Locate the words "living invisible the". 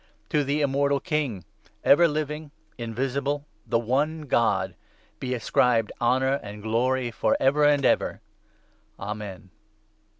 2.15-3.77